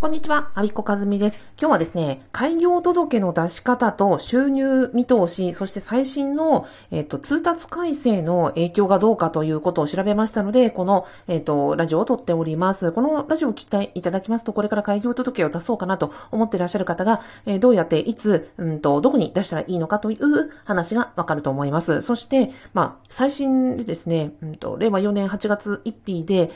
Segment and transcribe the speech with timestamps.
[0.00, 1.36] こんにちは、アビコカズミです。
[1.60, 12.92] 今日はですね、開業届の出し方と収入見通し、そして最新の、えっ、と、通達改正の影響がどうかということを調べましたので、この、えっ、と、ラジオを撮っております。
[12.92, 22.00] このラジオを聞いていいただきますと、これから開業届を出そうかなと思っていらっしゃる方が、えー、どうやって、いつ、うんと、どこに出したらいいのかという話がわかると思います。
[22.00, 26.50] そして、まあ、最新でですね、うんと、令和4年8月1日で、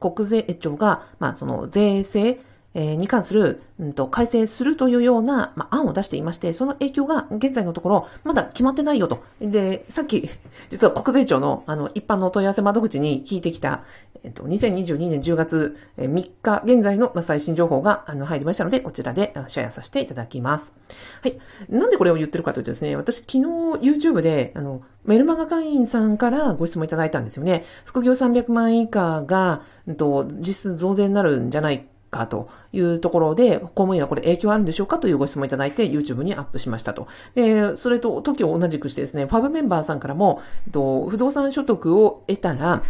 [0.00, 2.40] 国税庁が、まあ、その、税制、
[2.74, 9.22] えに関する、うんと、改正するというような、まあ、案を出していまして、その影響が現在のところ、まだ決まってないよと。
[9.40, 10.28] で、さっき、
[10.70, 13.84] 実は国税庁の、あの、一般の問い合わせ窓口に聞いてきた、
[14.24, 20.72] えっと、2022年10月3日現在の最新情報があの入りましたので、こちらでシェアさせていただきます。
[21.22, 21.38] はい。
[21.68, 23.38] なんでこれを言ってるかというとですね、私昨日
[23.82, 27.64] YouTube で、あの、メルマガ会員さんからご質問いただいたんですよね。
[27.84, 37.08] 副業300万以下が、うんと、実質増税になるんじゃないかかというところで、公務員はこれ影響あるんでしょうかというご質問いただいて YouTube にアップしましたと。
[37.34, 42.82] で、それと時を同じくしてですね、ファブメンバーさんからも、えっと、不動産所得を得たら、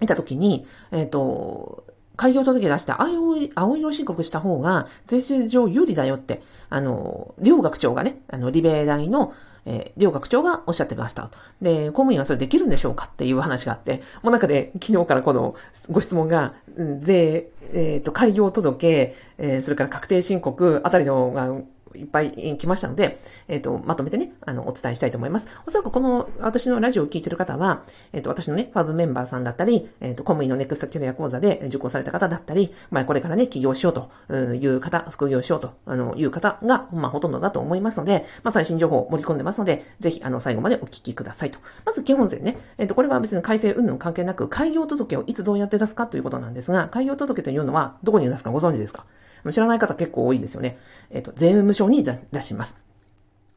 [0.00, 1.84] 得た時に、えっと、
[2.16, 9.32] 開業届出して青い、青色申告した方が税制上有利だよって、あの、両学長がね、あの、リベ大の
[9.66, 11.30] えー、両学長がおっしゃってました。
[11.62, 15.54] で、公務員はそれできるんでしょうかっていう話があって、もう中で昨日からこの
[15.90, 16.54] ご質問が、
[17.00, 21.66] 税、えっ、ー、と、開業届、えー、それから確定申告あたりの、
[21.96, 25.48] いっぱい来ましたので、えっ、ー、と、まとめてね、あの、お伝えしたいと思います。
[25.66, 41.58] おそらくこの、私のラジオを聞いてる方は、えっ、ー、と、私のね、ファブメンバーさんだったり、えっ、ー、と、公務員のネクストキャリア講座で受講された方だったり、まあ、これからね、起業しようという方、副業しようという方が、まあ、ほとんどだと思いますので、まあ、最新情報を盛り込んでますので、ぜひ、あの、最後までお聞きくださいと。
[41.84, 49.04] まず、基本税ね、えっ、と、これは別に改正云々関係なく、開業届をいつどうやって出すかということなんですが、開業届というのは、どこに出すかご存知ですか？
[49.52, 50.78] 知らない方結構多いですよね。
[51.10, 52.76] えっ、と、税務署に出します。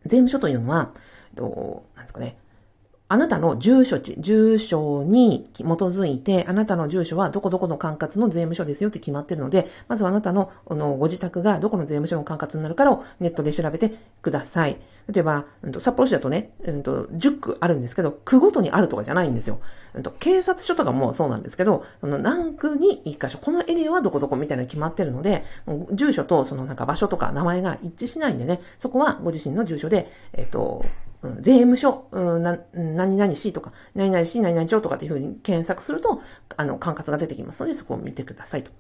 [0.04, 0.92] 税務署というのは、
[1.32, 2.38] えっと、なんですかね、
[3.10, 14.78] あなたの住所地、住所に基づいて、あなたの住所はどこどこの管轄の税務署ですよって決まってるので、まずはあなたのご自宅がどこの税務署の管轄になるかをネットで調べてください。
[15.08, 15.46] 例えば、
[15.80, 19.60] 札幌市だとね、うん、と10区あるんですけど、区ごとにあるとかじゃないんですよ。
[20.20, 25.46] 警察署とかもそうなんですけど、その何区に1箇所、このエリアはどこどこみたいなの決まってるので、
[25.94, 30.84] 住所とそのなんか場所とか名前が一致しないんでね、そこはご自身の住所で、えっ、と、
[31.40, 36.22] 税務署、うん、な、何々市とか、何々市、何々町とかっていうふうに検索すると、
[36.56, 38.72] あの、管轄が出てきますので、そこを見てくださいと。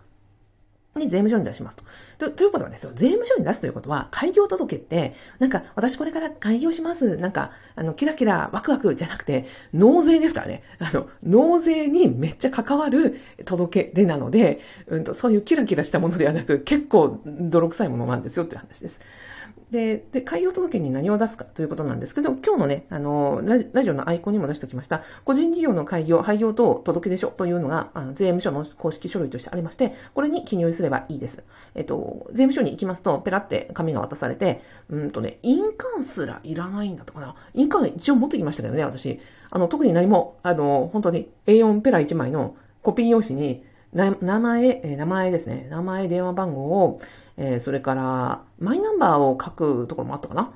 [0.99, 1.83] で、税務署に出しますと。
[2.17, 7.17] とということはですよ、税務署に出すということは、開業届って、なんか、私これから開業します。
[7.17, 10.63] なんか、あの、キラキラワクワクじゃなくて、納税ですからね。
[10.79, 18.99] あの、納税にめっちゃ関わる届け出なので、うんと、そういうキラキラしたものではなく、結構泥臭いものなんですよっていう話です。
[19.72, 31.44] で、で、開業届に何を出すかということなんですけど、今日のね、あの、ラジオのアイコンにも出しておきました、個人事業の開業、廃業等届出書というのが、あの税務署の公式書類としてありまして、これに記入すればいいです。
[31.75, 37.35] えっと、税務署に行きますと、ペラって紙が渡されて、うんとね、印鑑すらいらないんだったかな。
[37.53, 39.19] 印鑑一応持ってきましたけどね、私。
[39.49, 43.63] あの、特に何も、あの、本当に A4 ペラ1枚のコピー用紙に、
[43.94, 45.67] 名前、名前ですね。
[45.69, 46.99] 名前、電話番号を、
[47.37, 50.51] えー、それから、マイナンバーを書くところもあったかな。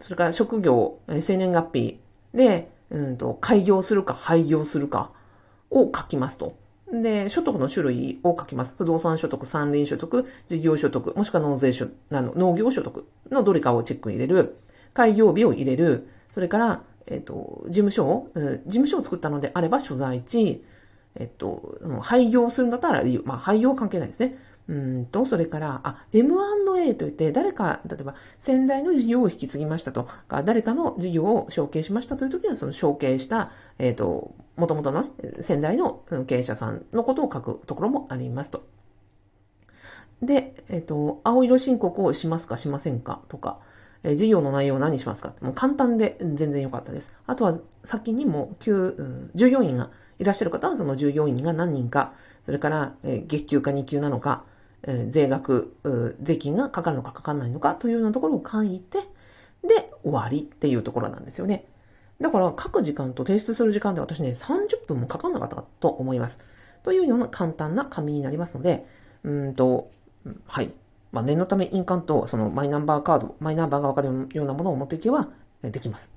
[0.00, 2.00] それから職業、えー、生年月日
[2.34, 5.10] で、うんと、開業するか廃業するか
[5.70, 6.56] を書きますと。
[6.92, 8.74] で、所得の種類を書きます。
[8.78, 14.56] 不動産所得、山林所得、事業所得、もしくは納税所、あの農業所得のどれかをチェック入れる。
[14.94, 16.08] 開業日を入れる。
[16.30, 20.64] それから、えっ、ー、と、事務所を、事務所を作ったのであれば所在地、
[21.16, 23.22] えっと、廃業するんだったら理由。
[23.24, 24.38] まあ、廃業関係ないですね。
[24.68, 35.06] うんと、それから、あ、M&A といって、誰か、例えば、先代の事業を引き継ぎましたとか、誰かの事業を承継しましたという時は、その承継した、えっ、ー、と、もともとの、
[35.40, 38.66] 先代の経営者さんのことを書くところもありますと。
[40.20, 43.60] で、えっ、ー、と、青色申告をしますかしませんかとか、
[44.02, 47.14] え、事業の内容を何しますかもう簡単で全然良かったです。
[47.26, 52.14] あとは、先にも、旧、うん、従業員がいらっしゃる方は、その従業員が何人か、
[52.44, 54.44] それから、え、月給か日給なのか、
[55.08, 55.76] 税額、
[56.22, 59.00] 税金がかかるのかかかんないのかというようなところを書いて、
[59.66, 61.66] で、終わりっていうところなんですよね。
[62.20, 66.40] だから、書く時間と提出する時間で私ね、30分もかかんなかったと思います。
[66.82, 68.86] というような簡単な紙になりますので、
[69.24, 69.90] うんと、
[70.46, 70.72] はい。
[71.12, 75.28] まあ、念のため印鑑とそのマイナンバーカード、マイナンバーがわかるようなものを持っていけば
[75.62, 76.15] できます。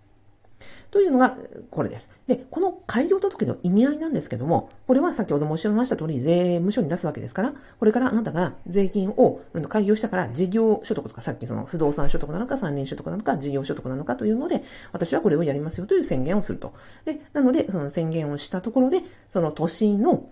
[0.92, 1.38] というのが、
[1.70, 2.10] これです。
[2.28, 16.74] で、この開業届の意味合いなんですけども、これは先ほど申し上げました通り、税務署に出すわけですから、これからあなたが税金を開業したから事業所得とか、さっきその不動産所得なのか、三輪所得なのか、事業所得なのかというので、私はこれをやりますよという宣言をすると。
[17.06, 20.28] で、なので、その宣言をしたところで、その年の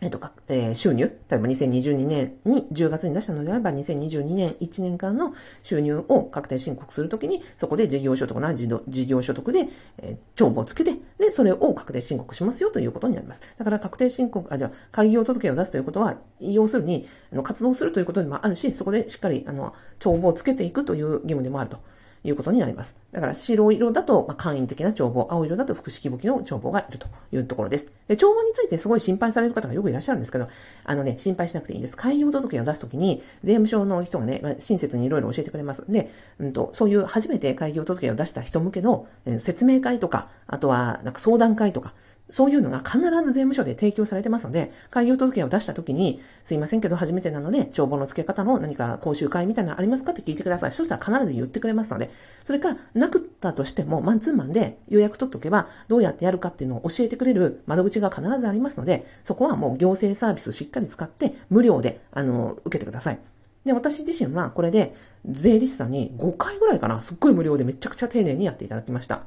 [0.00, 5.34] えっと、えー、収入、例えば2022年に10月に出したのであれば、2022年1年間の
[5.64, 9.68] 収入を確定申告するときに、そこで事業所得なら事業所得で、
[9.98, 13.42] えー、帳簿をつけて、で、それを確定申告しますよということになります。
[13.58, 21.78] だから確定申告、あ、じゃ、開業届を出すということは、要するに、あの活動するということでもあるし、そこでしっかり、あの、帳簿をつけていくという義務でもあると。
[22.24, 22.96] いうことになります。
[23.12, 27.92] だから白色だと、ま、簡易的な帳簿、青色だと複式簿記の帳簿がいるというところです。
[28.08, 30.48] で、帳簿についてすごい心配される方がよくいらっしゃるんですけど、
[30.84, 31.96] あのね、心配しなくていいです。
[31.96, 35.90] 開業届を出すときに、税務署の人がね、まあ、親切にいろいろ教えてくれます。
[35.90, 41.94] で、うんと、そういう初めて開業届を出した人向けの、え、説明会とか、あとは、なんか相談会とか、
[42.30, 50.72] そういうのが必ず税務署で提供されてますので、開業届を出したときに、すいませんけど初めてなので、帳簿の付け方の何か講習会みたいなのありますかって聞いてください。
[50.72, 52.10] そしたら必ず言ってくれますので、
[52.44, 63.18] それか、なくったとしても、マンツーマンで予約取っておけば、どうやってやるかっていうのを教えてくれる窓口が必ずありますので、そこはもう行政サービスしっかり使って、無料で、あの、受けてください。
[63.64, 64.94] で、私自身はこれで、
[65.26, 69.22] 税理士さんに5回ぐらいかな、すっごい無料でめちゃくちゃ丁寧にやっていただきました。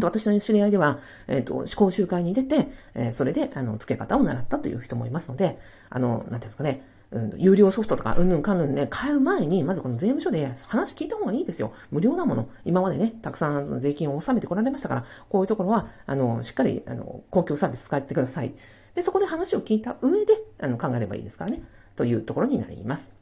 [0.00, 0.98] 私の知り合いでは、
[1.28, 5.58] えっ、ー、と、講習会に出て、えー、それで、あの、付け方を習ったという人もいますので、
[5.90, 11.72] あの、なんていうんですかね、うん、有料ソフトとか、うんぬんかんぬんね、買う前に、まずこの税務署で話聞いた方がいいですよ。
[11.92, 12.48] 無料なもの。
[12.64, 18.52] 今までね、たくさん税金を納めてこられましたから、こういうところは、あの、しっかり、あの、公共サービス使ってください。
[18.94, 21.62] で、そこで話を聞いた上で、あの、考えればいいですからね。
[21.94, 23.12] というところになります。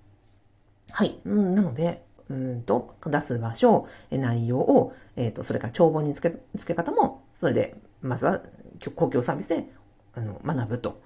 [0.90, 1.18] はい。
[1.26, 8.42] うん、なので、うんと、出す場所、内容を、え、ー、と、それから帳簿につけ、付け方も、それで、まずは
[8.94, 9.68] 公共サービスで、
[10.14, 11.00] あの、学ぶと。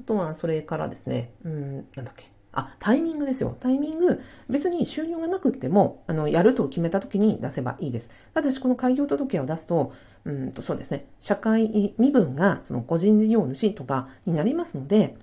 [0.00, 2.34] あとは、それからですね、うん、なんだっけ。
[2.54, 3.56] あ、タイミングですよ。
[3.58, 8.10] タイミング、別に収入がなくても、あの、やると決めた時に出せばいいです。
[8.32, 9.92] ただし、この開業届を出すと、
[10.24, 15.16] うんと、そうですね、社会身分が、その個人事業主とかになりますので、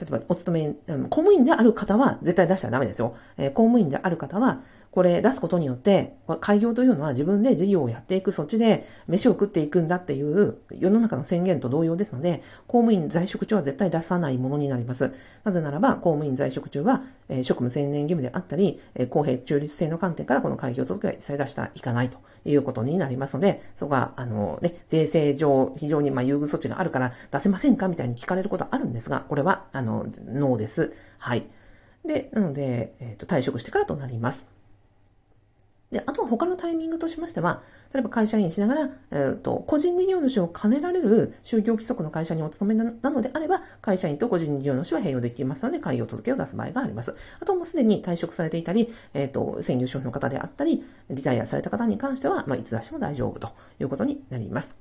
[0.00, 0.74] 例えば、お勤め、
[1.04, 3.14] 公務員である方は絶対出しちゃダメですよ。
[3.36, 4.62] えー、公務員である方は、
[4.94, 15.10] これ出すことによって、開業というのは自分で事業をやっていく、そっちで飯を食っていくんだっていう世の中の宣言と同様ですので、公務員在職中は絶対出さないものになります。
[15.42, 30.92] なぜならば、公務員在職中は、え、職務専念義務であったり、え、公平中立性の観点からこの開業届は一切出してはいかないということになりますので、そこは、あのね、税制上非常にま優遇措置があるから出せませんかみたいに聞かれることはあるんですが、これは、あの、ノーです。
[31.18, 31.48] はい。
[32.06, 34.53] で、なので、えっ、ー、と、退職してからとなります。
[35.94, 37.62] で、あとは他のタイミングとしましては、
[37.92, 47.14] 例えば会社員しながら、えーと、個人事業主を兼ねられる就業規則の会社にお勤めなのであれば、会社員と個人事業主は併用できますので、開業届を出す場合があります。
[47.38, 54.76] あともうすでに退職されていたり、えっ、ー、と、専業主婦の方であったり、リタイアされた方に関しては、まあ、いつ出しても大丈夫ということになります。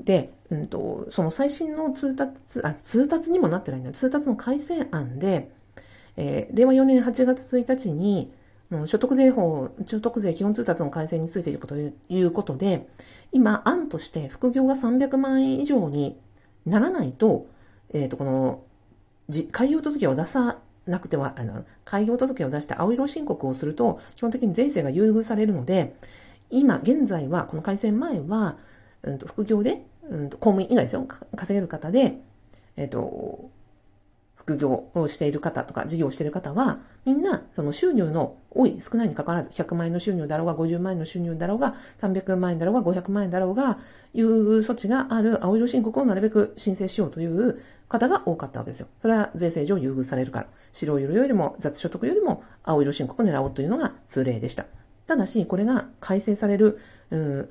[0.00, 5.52] で、うんと、その最新の通達、あ、通達にもなってないんだ通達の改正案で、
[6.16, 8.32] えー、令和4年8月1日に、
[8.86, 12.86] 所得税法、所得税基本通達の改正についているということで、
[13.32, 16.18] 今、案として副業が300万円以上に
[16.66, 17.46] ならないと、
[17.94, 18.62] えっ、ー、と、この、
[19.52, 25.94] 開業届を出さなくては、あの、開業届を出して青色申告をすると、基本的に税制が優遇されるので、
[26.50, 28.58] 今、現在は、この改正前は、
[29.02, 31.06] うんと、副業で、うんと、公務員以外ですよ、
[31.36, 32.18] 稼げる方で、
[32.76, 33.50] えっ、ー、と、
[34.48, 43.78] 副業をしている方とか事業をしている方は、みんなその収入の多い少ないにかかわらず、100万円の収入だろうが、50万円の収入だろうが、300万円だろうが、500万円だろうが、
[44.14, 48.88] いう措置がある青色申告をなるべく申請しようという方が多かったわけですよ。
[49.02, 50.46] それは税制上優遇されるから。
[50.72, 54.64] 白色よりも雑所得よりも青色申告を狙おうというのが通例でした。
[55.08, 56.78] ただし、これが改正される、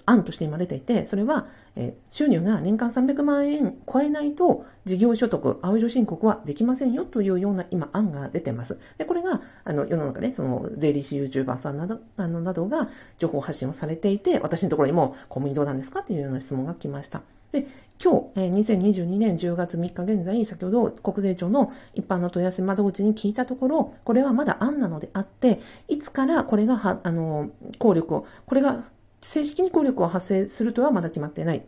[0.06, 8.78] 案として今出ていて、それは、え収入が年間300万円超えないと、事業所得、青色申告はできませんよというような今案が出てます。
[9.00, 17.24] で、これが、あの、世の中で、その、税理士 YouTuber さんなど、あの、などが情報発信をされていて、私のところにも、公務員どうなんですかというような質問が来ました。
[17.52, 17.66] で、
[18.04, 27.50] 今日、え、2022年10月3日現在、先ほど国税庁の一般の問い合わせ窓口に聞いたところ、これはまだ案なのであって、いつからこれがは、あの、
[27.80, 28.84] 効力を、これが
[29.22, 31.64] 正式に効力を発生するとはまだ決まってない。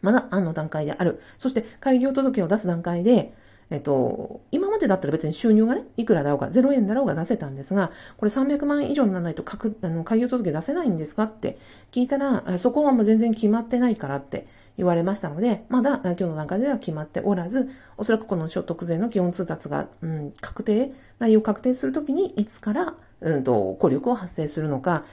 [0.00, 1.20] まだ案の段階である。
[1.38, 3.32] そして、開業届を出す段階で、
[3.72, 9.44] えっと、今までだったら別に収入がね、いくらだろうが、0円だろうが出せたんですが、これ300万以上にならないと、
[9.82, 11.56] あの開業届出せないんですかって
[11.90, 25.04] 聞いたら、そこはもう全然決まってないからって言われましたので、まだ今日の段階では決まっておらず、おそらくこの所得税の基本通達が、うん、確定、内容を確定するときに、いつから、うんと、効力を発生するのか、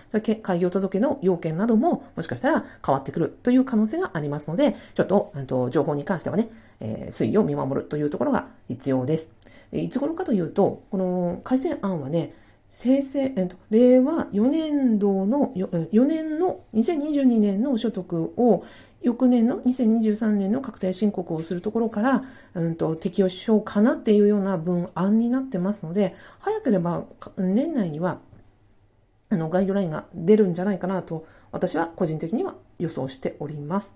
[0.42, 6.50] 開業届の要件なども、もしかしたら変わってくるという可能性がありますので、ちょっと、うんと、情報に関してはね、
[6.80, 9.30] えー、推移を見守るというところが必要です。
[9.72, 12.34] いつ頃かというと、この改正案はね、
[12.70, 18.64] 生成、えっと、令和4年度の、4年の、2022年の所得を、
[19.02, 22.24] 翌年の2023年の確定申告をするところから、
[22.54, 27.06] うんと、適用しようかなっていうような文案になってますので、早ければ
[27.38, 28.20] 年内には、
[29.30, 33.96] あの、ガイドラインが出るんじゃないかなと、私は個人的には予想しております。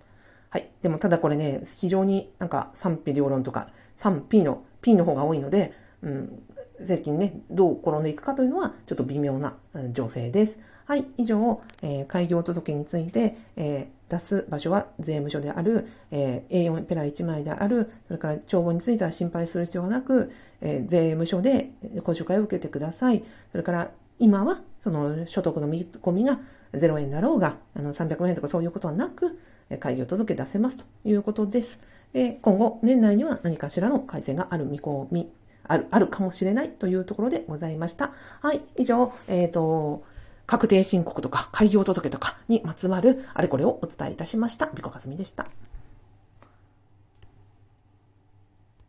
[0.49, 0.69] はい。
[0.81, 6.43] でも、ただこれね、非常になんか賛否両論とか、賛否の P の方が多いので、うん、
[6.81, 9.55] 正式にね、どう転んでいくかというのは、ちょっと微妙な
[9.91, 10.59] 情勢です。
[10.85, 11.05] はい。
[11.17, 21.69] 以上、えー、開業届について、えー、出す場所は税務署である、えー、A4 ペラ1枚である、それから帳簿については心配する必要がなく、えー、税務署で
[22.03, 23.23] 講習会を受けてください。
[23.51, 26.39] それから今はその所得の見込みが
[26.73, 29.39] 0円だろうが、あの300万円とかそういうことはなく、
[29.79, 31.79] 開業届出せますということです。
[32.11, 35.31] で、今後、年内には何かしらの改正がある見込み、
[35.67, 38.11] ある、あるかもしれないというところでございました。
[38.41, 40.03] はい、以上、えっ、ー、と、
[40.45, 44.69] 確定申告とか開業届とかにまつわるあれこれをお伝えいたしました。
[44.73, 45.47] 美子かずみでした。